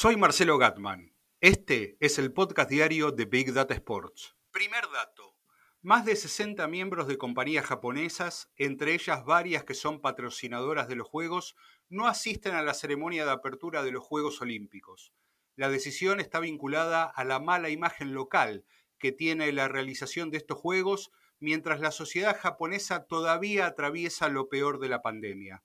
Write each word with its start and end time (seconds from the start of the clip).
Soy 0.00 0.16
Marcelo 0.16 0.58
Gatman. 0.58 1.12
Este 1.40 1.96
es 1.98 2.20
el 2.20 2.32
podcast 2.32 2.70
diario 2.70 3.10
de 3.10 3.24
Big 3.24 3.52
Data 3.52 3.74
Sports. 3.74 4.36
Primer 4.52 4.84
dato. 4.92 5.34
Más 5.82 6.04
de 6.04 6.14
60 6.14 6.68
miembros 6.68 7.08
de 7.08 7.18
compañías 7.18 7.66
japonesas, 7.66 8.48
entre 8.54 8.94
ellas 8.94 9.24
varias 9.24 9.64
que 9.64 9.74
son 9.74 10.00
patrocinadoras 10.00 10.86
de 10.86 10.94
los 10.94 11.08
Juegos, 11.08 11.56
no 11.88 12.06
asisten 12.06 12.54
a 12.54 12.62
la 12.62 12.74
ceremonia 12.74 13.24
de 13.24 13.32
apertura 13.32 13.82
de 13.82 13.90
los 13.90 14.04
Juegos 14.04 14.40
Olímpicos. 14.40 15.12
La 15.56 15.68
decisión 15.68 16.20
está 16.20 16.38
vinculada 16.38 17.02
a 17.02 17.24
la 17.24 17.40
mala 17.40 17.68
imagen 17.68 18.14
local 18.14 18.64
que 19.00 19.10
tiene 19.10 19.50
la 19.50 19.66
realización 19.66 20.30
de 20.30 20.36
estos 20.36 20.58
Juegos, 20.58 21.10
mientras 21.40 21.80
la 21.80 21.90
sociedad 21.90 22.38
japonesa 22.38 23.08
todavía 23.08 23.66
atraviesa 23.66 24.28
lo 24.28 24.48
peor 24.48 24.78
de 24.78 24.90
la 24.90 25.02
pandemia. 25.02 25.64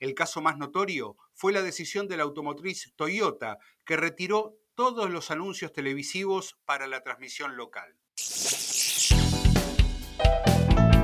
El 0.00 0.14
caso 0.14 0.40
más 0.40 0.56
notorio 0.58 1.16
fue 1.34 1.52
la 1.52 1.62
decisión 1.62 2.06
de 2.06 2.16
la 2.16 2.22
automotriz 2.22 2.92
Toyota, 2.94 3.58
que 3.84 3.96
retiró 3.96 4.54
todos 4.74 5.10
los 5.10 5.32
anuncios 5.32 5.72
televisivos 5.72 6.56
para 6.64 6.86
la 6.86 7.02
transmisión 7.02 7.56
local. 7.56 7.96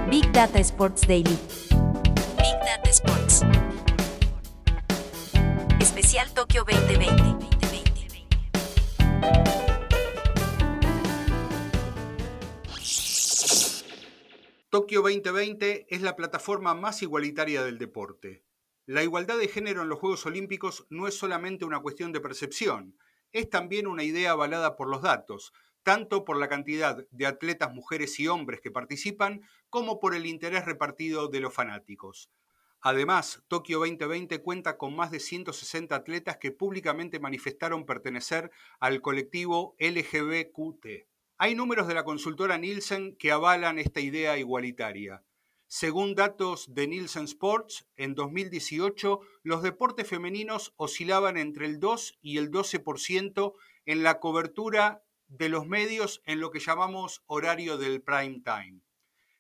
Big 0.09 0.31
Data 0.31 0.61
Sports 0.61 1.09
Daily. 1.09 1.37
Big 2.39 2.57
Data 2.65 2.91
Sports. 2.91 3.43
Especial 5.81 6.33
Tokio 6.33 6.65
2020. 6.65 7.45
Tokio 14.71 15.03
2020 15.03 15.87
es 15.89 16.03
la 16.03 16.17
plataforma 16.17 16.75
más 16.75 17.03
igualitaria 17.03 17.63
del 17.65 17.79
deporte. 17.79 18.45
La 18.87 19.03
igualdad 19.03 19.39
de 19.39 19.49
género 19.49 19.81
en 19.81 19.89
los 19.89 19.99
Juegos 19.99 20.27
Olímpicos 20.27 20.87
no 20.91 21.09
es 21.09 21.17
solamente 21.17 21.65
una 21.65 21.81
cuestión 21.81 22.13
de 22.13 22.21
percepción, 22.21 22.99
es 23.33 23.49
también 23.49 23.87
una 23.87 24.05
idea 24.05 24.33
avalada 24.33 24.77
por 24.77 24.91
los 24.91 25.01
datos, 25.01 25.55
tanto 25.83 26.27
por 26.27 26.37
la 26.37 26.49
cantidad 26.49 27.07
de 27.11 27.27
atletas 27.27 27.73
mujeres 27.73 28.21
y 28.21 28.29
hombres 28.29 28.61
que 28.61 28.71
participan, 28.71 29.41
como 29.71 30.01
por 30.01 30.15
el 30.15 30.27
interés 30.27 30.67
repartido 30.67 31.29
de 31.29 31.41
los 31.41 31.55
fanáticos. 31.55 32.31
Además, 32.83 33.43
Tokio 33.49 33.79
2020 33.79 34.43
cuenta 34.43 34.77
con 34.77 34.95
más 34.95 35.11
de 35.11 35.19
160 35.19 35.97
atletas 35.97 36.37
que 36.37 36.53
públicamente 36.53 37.19
manifestaron 37.19 37.87
pertenecer 37.87 38.51
al 38.81 39.01
colectivo 39.01 39.77
LGBTQ. 39.79 41.07
Hay 41.39 41.55
números 41.55 41.89
de 41.89 41.95
la 41.95 42.05
consultora 42.05 42.59
Nielsen 42.59 43.17
que 43.17 43.33
avalan 43.33 43.79
esta 43.79 44.01
idea 44.01 44.37
igualitaria. 44.37 45.23
Según 45.67 46.15
datos 46.15 46.75
de 46.75 46.87
Nielsen 46.87 47.25
Sports, 47.25 47.87
en 47.97 48.15
2018 48.15 49.21
los 49.43 49.63
deportes 49.63 50.07
femeninos 50.09 50.73
oscilaban 50.77 51.37
entre 51.37 51.67
el 51.67 51.81
2 51.81 52.19
y 52.23 52.39
el 52.39 52.51
12% 52.51 53.55
en 53.87 54.03
la 54.03 54.21
cobertura 54.21 55.03
de 55.27 55.49
los 55.49 55.67
medios 55.67 56.23
en 56.27 56.41
lo 56.41 56.51
que 56.51 56.61
llamamos 56.61 57.23
horario 57.27 57.77
del 57.79 58.03
prime 58.03 58.41
time. 58.45 58.81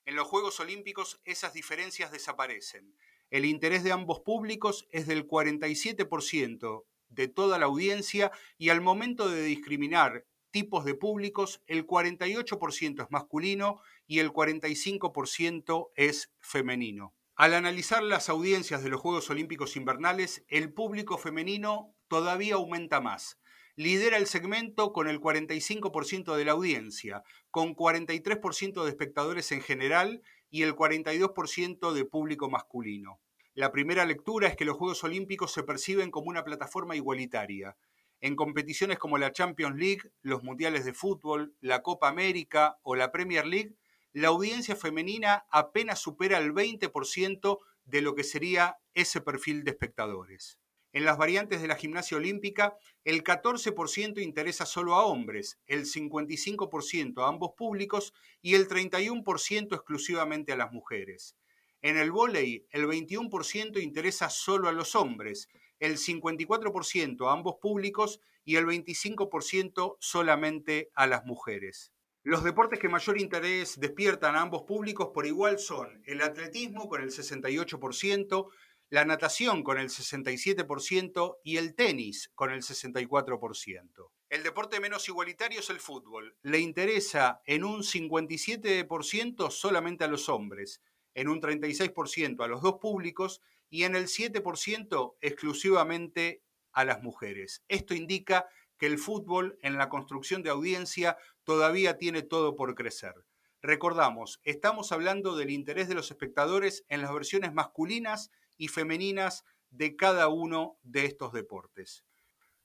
En 0.06 0.16
los 0.16 0.26
Juegos 0.26 0.60
Olímpicos 0.60 1.20
esas 1.24 1.52
diferencias 1.52 2.10
desaparecen. 2.10 2.94
El 3.30 3.44
interés 3.44 3.84
de 3.84 3.92
ambos 3.92 4.20
públicos 4.20 4.86
es 4.90 5.06
del 5.06 5.26
47% 5.26 6.84
de 7.08 7.28
toda 7.28 7.58
la 7.58 7.66
audiencia 7.66 8.32
y 8.58 8.70
al 8.70 8.80
momento 8.80 9.28
de 9.28 9.42
discriminar 9.44 10.26
tipos 10.54 10.84
de 10.84 10.94
públicos, 10.94 11.64
el 11.66 11.84
48% 11.84 13.02
es 13.02 13.10
masculino 13.10 13.80
y 14.06 14.20
el 14.20 14.30
45% 14.30 15.90
es 15.96 16.32
femenino. 16.38 17.12
Al 17.34 17.54
analizar 17.54 18.04
las 18.04 18.28
audiencias 18.28 18.84
de 18.84 18.88
los 18.88 19.00
Juegos 19.00 19.28
Olímpicos 19.30 19.74
Invernales, 19.74 20.44
el 20.46 20.72
público 20.72 21.18
femenino 21.18 21.92
todavía 22.06 22.54
aumenta 22.54 23.00
más. 23.00 23.40
Lidera 23.74 24.16
el 24.16 24.28
segmento 24.28 24.92
con 24.92 25.08
el 25.08 25.20
45% 25.20 26.36
de 26.36 26.44
la 26.44 26.52
audiencia, 26.52 27.24
con 27.50 27.74
43% 27.74 28.84
de 28.84 28.90
espectadores 28.90 29.50
en 29.50 29.60
general 29.60 30.22
y 30.50 30.62
el 30.62 30.76
42% 30.76 31.92
de 31.92 32.04
público 32.04 32.48
masculino. 32.48 33.18
La 33.54 33.72
primera 33.72 34.06
lectura 34.06 34.46
es 34.46 34.54
que 34.54 34.64
los 34.64 34.76
Juegos 34.76 35.02
Olímpicos 35.02 35.52
se 35.52 35.64
perciben 35.64 36.12
como 36.12 36.28
una 36.28 36.44
plataforma 36.44 36.94
igualitaria. 36.94 37.76
En 38.24 38.36
competiciones 38.36 38.98
como 38.98 39.18
la 39.18 39.32
Champions 39.32 39.76
League, 39.76 40.10
los 40.22 40.42
Mundiales 40.42 40.86
de 40.86 40.94
Fútbol, 40.94 41.54
la 41.60 41.82
Copa 41.82 42.08
América 42.08 42.78
o 42.82 42.96
la 42.96 43.12
Premier 43.12 43.44
League, 43.46 43.74
la 44.14 44.28
audiencia 44.28 44.76
femenina 44.76 45.44
apenas 45.50 45.98
supera 46.00 46.38
el 46.38 46.54
20% 46.54 47.58
de 47.84 48.00
lo 48.00 48.14
que 48.14 48.24
sería 48.24 48.78
ese 48.94 49.20
perfil 49.20 49.62
de 49.62 49.72
espectadores. 49.72 50.58
En 50.94 51.04
las 51.04 51.18
variantes 51.18 51.60
de 51.60 51.68
la 51.68 51.76
gimnasia 51.76 52.16
olímpica, 52.16 52.78
el 53.04 53.22
14% 53.22 54.22
interesa 54.22 54.64
solo 54.64 54.94
a 54.94 55.04
hombres, 55.04 55.58
el 55.66 55.84
55% 55.84 57.22
a 57.22 57.28
ambos 57.28 57.50
públicos 57.54 58.14
y 58.40 58.54
el 58.54 58.68
31% 58.68 59.74
exclusivamente 59.74 60.50
a 60.52 60.56
las 60.56 60.72
mujeres. 60.72 61.36
En 61.82 61.98
el 61.98 62.10
vóley, 62.10 62.64
el 62.70 62.86
21% 62.86 63.82
interesa 63.82 64.30
solo 64.30 64.70
a 64.70 64.72
los 64.72 64.94
hombres, 64.94 65.50
el 65.84 65.98
54% 65.98 67.28
a 67.28 67.32
ambos 67.32 67.56
públicos 67.60 68.20
y 68.44 68.56
el 68.56 68.66
25% 68.66 69.96
solamente 70.00 70.90
a 70.94 71.06
las 71.06 71.24
mujeres. 71.24 71.92
Los 72.22 72.42
deportes 72.42 72.78
que 72.78 72.88
mayor 72.88 73.20
interés 73.20 73.78
despiertan 73.78 74.34
a 74.34 74.40
ambos 74.40 74.62
públicos 74.62 75.10
por 75.12 75.26
igual 75.26 75.58
son 75.58 76.02
el 76.06 76.22
atletismo 76.22 76.88
con 76.88 77.02
el 77.02 77.10
68%, 77.10 78.48
la 78.88 79.04
natación 79.04 79.62
con 79.62 79.78
el 79.78 79.90
67% 79.90 81.36
y 81.44 81.58
el 81.58 81.74
tenis 81.74 82.30
con 82.34 82.50
el 82.50 82.62
64%. 82.62 84.10
El 84.30 84.42
deporte 84.42 84.80
menos 84.80 85.06
igualitario 85.08 85.60
es 85.60 85.68
el 85.68 85.80
fútbol. 85.80 86.34
Le 86.40 86.60
interesa 86.60 87.42
en 87.44 87.62
un 87.62 87.82
57% 87.82 89.50
solamente 89.50 90.04
a 90.04 90.08
los 90.08 90.30
hombres, 90.30 90.80
en 91.12 91.28
un 91.28 91.42
36% 91.42 92.42
a 92.42 92.48
los 92.48 92.62
dos 92.62 92.76
públicos 92.80 93.42
y 93.74 93.82
en 93.82 93.96
el 93.96 94.04
7% 94.06 95.16
exclusivamente 95.20 96.44
a 96.70 96.84
las 96.84 97.02
mujeres. 97.02 97.64
Esto 97.66 97.92
indica 97.92 98.46
que 98.78 98.86
el 98.86 98.98
fútbol 98.98 99.58
en 99.62 99.78
la 99.78 99.88
construcción 99.88 100.44
de 100.44 100.50
audiencia 100.50 101.16
todavía 101.42 101.98
tiene 101.98 102.22
todo 102.22 102.54
por 102.54 102.76
crecer. 102.76 103.14
Recordamos, 103.62 104.40
estamos 104.44 104.92
hablando 104.92 105.34
del 105.34 105.50
interés 105.50 105.88
de 105.88 105.96
los 105.96 106.12
espectadores 106.12 106.84
en 106.86 107.02
las 107.02 107.12
versiones 107.12 107.52
masculinas 107.52 108.30
y 108.56 108.68
femeninas 108.68 109.42
de 109.70 109.96
cada 109.96 110.28
uno 110.28 110.78
de 110.84 111.06
estos 111.06 111.32
deportes. 111.32 112.04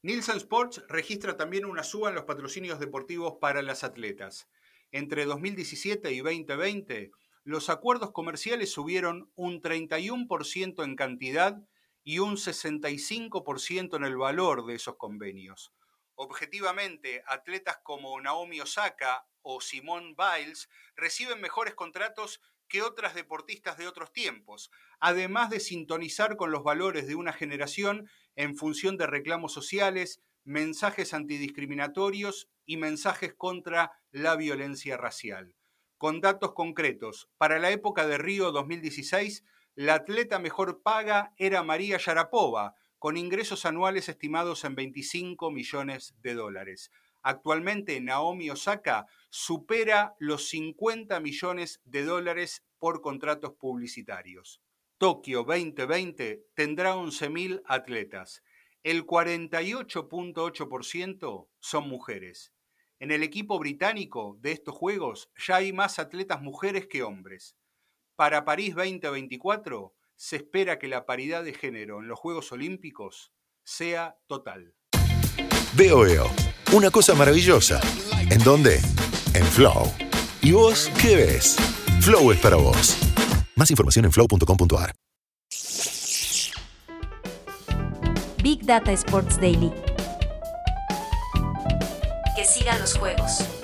Nielsen 0.04 0.38
Sports 0.38 0.84
registra 0.90 1.38
también 1.38 1.66
una 1.66 1.82
suba 1.82 2.10
en 2.10 2.16
los 2.16 2.26
patrocinios 2.26 2.80
deportivos 2.80 3.38
para 3.42 3.64
las 3.64 3.84
atletas. 3.84 4.48
Entre 4.92 5.26
2017 5.26 6.12
y 6.12 6.20
2020, 6.20 7.10
los 7.50 7.72
acuerdos 7.72 8.12
comerciales 8.12 8.72
subieron 8.72 9.32
un 9.34 9.60
31% 9.60 10.84
en 10.84 10.96
cantidad 10.96 11.60
y 12.04 12.20
un 12.20 12.36
65% 12.36 13.96
en 13.96 14.04
el 14.04 14.18
valor 14.18 14.68
de 14.68 14.76
esos 14.76 14.98
convenios. 14.98 15.74
Objetivamente, 16.14 17.24
atletas 17.26 17.80
como 17.82 18.22
Naomi 18.22 18.62
Osaka 18.62 19.26
o 19.42 19.62
Simone 19.62 20.16
Biles 20.16 20.70
reciben 20.96 21.42
mejores 21.42 21.74
contratos 21.74 22.40
que 22.68 22.84
otras 22.84 23.16
deportistas 23.16 23.80
de 23.80 23.88
otros 23.88 24.14
tiempos, 24.14 24.70
además 25.00 25.50
de 25.50 25.60
sintonizar 25.60 26.38
con 26.38 26.52
los 26.52 26.62
valores 26.62 27.08
de 27.08 27.16
una 27.16 27.34
generación 27.34 28.12
en 28.36 28.56
función 28.56 28.96
de 28.96 29.08
reclamos 29.08 29.54
sociales, 29.54 30.22
mensajes 30.44 31.16
antidiscriminatorios 31.16 32.48
y 32.68 32.78
mensajes 32.78 33.34
contra 33.34 33.92
la 34.12 34.36
violencia 34.36 34.98
racial 34.98 35.56
con 36.00 36.20
datos 36.22 36.54
concretos. 36.54 37.30
Para 37.38 37.60
la 37.60 37.70
época 37.72 38.08
de 38.08 38.18
Río 38.18 38.54
2016, 38.54 39.44
la 39.76 39.96
atleta 39.96 40.40
mejor 40.40 40.82
paga 40.82 41.34
era 41.36 41.62
María 41.62 41.98
Yarapova, 41.98 42.76
con 43.00 43.18
ingresos 43.18 43.66
anuales 43.66 44.08
estimados 44.08 44.64
en 44.64 44.76
25 44.76 45.52
millones 45.52 46.16
de 46.22 46.36
dólares. 46.36 46.90
Actualmente 47.22 48.00
Naomi 48.00 48.50
Osaka 48.50 49.08
supera 49.30 50.16
los 50.20 50.48
50 50.48 51.20
millones 51.20 51.82
de 51.84 52.06
dólares 52.06 52.64
por 52.78 53.02
contratos 53.02 53.56
publicitarios. 53.60 54.62
Tokio 54.98 55.44
2020 55.44 56.46
tendrá 56.54 56.96
11.000 56.96 57.62
atletas. 57.66 58.42
El 58.84 59.06
48.8% 59.06 61.48
son 61.60 61.90
mujeres. 61.90 62.54
En 63.02 63.12
el 63.12 63.24
equipo 63.24 63.58
británico 63.60 64.38
de 64.42 64.52
estos 64.52 64.76
Juegos 64.76 65.32
ya 65.48 65.56
hay 65.58 65.72
más 65.72 66.00
atletas 66.00 66.42
mujeres 66.42 66.88
que 66.88 67.02
hombres. 67.02 67.56
Para 68.18 68.44
París 68.44 68.76
2024 68.76 69.96
se 70.18 70.36
espera 70.36 70.78
que 70.78 70.90
la 70.90 71.06
paridad 71.06 71.46
de 71.46 71.54
género 71.54 72.02
en 72.02 72.10
los 72.10 72.20
Juegos 72.20 72.52
Olímpicos 72.52 73.32
sea 73.64 74.18
total. 74.28 74.76
Veo, 75.78 76.02
veo. 76.02 76.26
Una 76.74 76.92
cosa 76.92 77.16
maravillosa. 77.16 77.80
¿En 78.30 78.44
dónde? 78.44 78.82
En 79.34 79.46
Flow. 79.46 79.86
¿Y 80.42 80.52
vos 80.52 80.92
qué 81.02 81.16
ves? 81.16 81.56
Flow 82.02 82.34
es 82.34 82.40
para 82.40 82.58
vos. 82.58 82.98
Más 83.56 83.72
información 83.72 84.04
en 84.06 84.12
flow.com.ar. 84.12 84.94
Big 88.44 88.66
Data 88.66 88.92
Sports 88.92 89.40
Daily 89.40 89.72
Que 92.40 92.46
sigan 92.46 92.80
los 92.80 92.98
juegos. 92.98 93.59